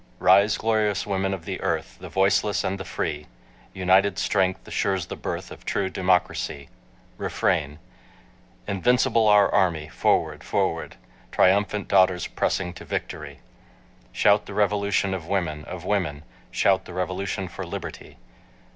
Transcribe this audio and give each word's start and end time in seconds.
Rise, 0.17 0.57
glorious 0.57 1.05
women 1.05 1.31
of 1.31 1.45
the 1.45 1.61
earth, 1.61 1.97
The 1.99 2.09
voiceless 2.09 2.63
and 2.63 2.79
the 2.79 2.83
free 2.85 3.27
United 3.71 4.17
strength 4.17 4.67
assures 4.67 5.05
the 5.05 5.15
birth 5.15 5.51
Of 5.51 5.63
true 5.63 5.91
democracy. 5.91 6.69
REFRAIN 7.19 7.77
Invincible 8.67 9.27
our 9.27 9.53
army, 9.53 9.89
Forward, 9.89 10.43
forward, 10.43 10.95
Triumphant 11.31 11.87
daughters 11.87 12.25
pressing 12.25 12.73
To 12.73 12.83
victory. 12.83 13.41
Shout 14.11 14.47
the 14.47 14.55
revolution 14.55 15.13
of 15.13 15.27
women, 15.27 15.65
of 15.65 15.85
women, 15.85 16.23
Shout 16.49 16.85
the 16.85 16.95
revolution 16.95 17.47
For 17.47 17.63
liberty. 17.63 18.17